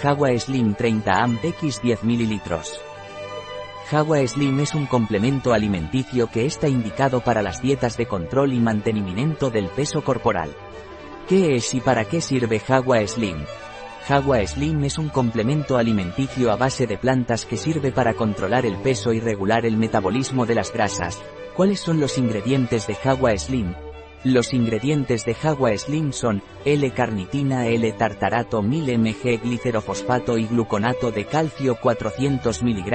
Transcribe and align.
Jagua 0.00 0.30
Slim 0.38 0.74
30 0.74 1.10
AM 1.10 1.40
X 1.42 1.80
10 1.82 2.04
ml. 2.04 2.40
Jagua 3.90 4.24
Slim 4.28 4.60
es 4.60 4.72
un 4.76 4.86
complemento 4.86 5.52
alimenticio 5.52 6.28
que 6.30 6.46
está 6.46 6.68
indicado 6.68 7.20
para 7.20 7.42
las 7.42 7.60
dietas 7.60 7.96
de 7.96 8.06
control 8.06 8.52
y 8.52 8.60
mantenimiento 8.60 9.50
del 9.50 9.66
peso 9.66 10.04
corporal. 10.04 10.54
¿Qué 11.26 11.56
es 11.56 11.74
y 11.74 11.80
para 11.80 12.04
qué 12.04 12.20
sirve 12.20 12.60
Jagua 12.60 13.04
Slim? 13.08 13.38
Jagua 14.06 14.46
Slim 14.46 14.84
es 14.84 14.98
un 14.98 15.08
complemento 15.08 15.76
alimenticio 15.76 16.52
a 16.52 16.56
base 16.56 16.86
de 16.86 16.96
plantas 16.96 17.44
que 17.44 17.56
sirve 17.56 17.90
para 17.90 18.14
controlar 18.14 18.66
el 18.66 18.76
peso 18.76 19.12
y 19.12 19.18
regular 19.18 19.66
el 19.66 19.76
metabolismo 19.76 20.46
de 20.46 20.54
las 20.54 20.72
grasas. 20.72 21.20
¿Cuáles 21.56 21.80
son 21.80 21.98
los 21.98 22.18
ingredientes 22.18 22.86
de 22.86 22.94
Jagua 22.94 23.36
Slim? 23.36 23.74
Los 24.24 24.52
ingredientes 24.52 25.24
de 25.24 25.34
Jagua 25.34 25.76
Slim 25.78 26.12
son 26.12 26.42
L-carnitina, 26.64 27.68
L-tartarato 27.68 28.62
1000 28.62 28.98
mg, 28.98 29.42
glicerofosfato 29.44 30.36
y 30.38 30.46
gluconato 30.46 31.12
de 31.12 31.24
calcio 31.24 31.76
400 31.80 32.62
mg, 32.64 32.90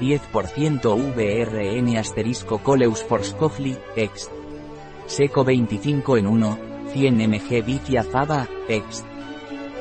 10% 0.00 1.14
VRN 1.14 1.96
asterisco 1.96 2.58
coleus 2.58 3.04
forscogli, 3.04 3.76
ex. 3.94 4.28
Seco 5.06 5.44
25 5.44 6.16
en 6.16 6.26
1, 6.26 6.58
100 6.92 7.28
mg 7.28 7.64
vicia 7.64 8.02
fava, 8.02 8.48
ex. 8.68 9.04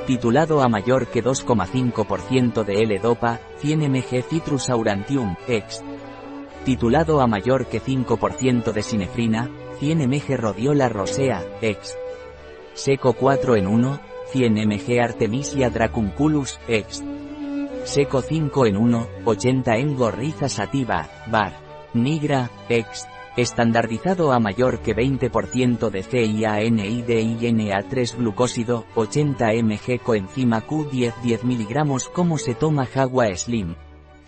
Titulado 0.05 0.61
a 0.61 0.69
mayor 0.69 1.07
que 1.07 1.23
2,5% 1.23 2.63
de 2.63 2.83
L-dopa, 2.83 3.39
100 3.57 3.89
mg 3.89 4.23
citrus 4.29 4.69
aurantium, 4.69 5.37
ex. 5.47 5.81
Titulado 6.65 7.19
a 7.19 7.27
mayor 7.27 7.67
que 7.67 7.81
5% 7.81 8.71
de 8.71 8.83
sinefrina, 8.83 9.49
100 9.79 10.07
mg 10.07 10.37
Rhodiola 10.37 10.87
rosea, 10.87 11.43
ex. 11.61 11.97
Seco 12.73 13.11
4 13.13 13.57
en 13.57 13.67
1, 13.67 13.99
100 14.31 14.53
mg 14.53 15.01
Artemisia 15.01 15.69
dracunculus, 15.69 16.61
ex. 16.69 17.03
Seco 17.83 18.21
5 18.21 18.65
en 18.65 18.77
1, 18.77 19.07
80 19.25 19.75
en 19.75 19.97
Gorriza 19.97 20.47
sativa, 20.47 21.09
var. 21.27 21.51
Nigra, 21.93 22.49
ex. 22.69 23.09
Estandardizado 23.35 24.31
a 24.31 24.39
mayor 24.39 24.79
que 24.79 24.95
20% 24.95 25.89
de 25.89 26.03
CIANIDINA3 26.03 28.15
glucósido, 28.15 28.85
80 28.95 29.49
mg 29.63 29.99
coenzima 30.01 30.65
Q10 30.65 31.13
10 31.23 31.43
mg 31.43 32.09
¿Cómo 32.13 32.37
se 32.37 32.53
toma 32.53 32.85
Jagua 32.85 33.35
Slim? 33.35 33.75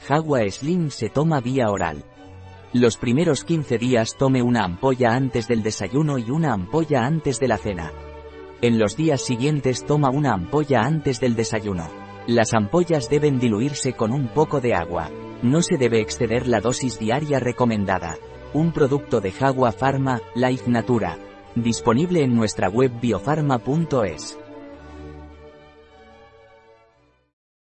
Jagua 0.06 0.42
Slim 0.50 0.90
se 0.90 1.08
toma 1.10 1.40
vía 1.40 1.70
oral. 1.70 2.04
Los 2.76 2.98
primeros 2.98 3.46
15 3.46 3.78
días 3.78 4.18
tome 4.18 4.42
una 4.42 4.66
ampolla 4.66 5.16
antes 5.16 5.48
del 5.48 5.64
desayuno 5.64 6.18
y 6.18 6.30
una 6.30 6.52
ampolla 6.52 7.06
antes 7.06 7.40
de 7.40 7.48
la 7.48 7.58
cena. 7.58 7.94
En 8.62 8.78
los 8.80 8.98
días 8.98 9.22
siguientes 9.22 9.86
toma 9.86 10.10
una 10.10 10.34
ampolla 10.34 10.82
antes 10.82 11.22
del 11.22 11.38
desayuno. 11.38 11.88
Las 12.28 12.54
ampollas 12.54 13.10
deben 13.10 13.40
diluirse 13.40 13.94
con 13.94 14.12
un 14.12 14.28
poco 14.28 14.60
de 14.60 14.74
agua. 14.76 15.10
No 15.42 15.62
se 15.62 15.78
debe 15.78 16.02
exceder 16.02 16.48
la 16.48 16.60
dosis 16.60 17.00
diaria 17.00 17.40
recomendada. 17.40 18.18
Un 18.54 18.74
producto 18.74 19.22
de 19.22 19.32
Jagua 19.32 19.72
Pharma, 19.72 20.20
Life 20.36 20.70
Natura. 20.70 21.18
Disponible 21.56 22.24
en 22.24 22.36
nuestra 22.36 22.68
web 22.68 22.92
biofarma.es. 23.00 24.38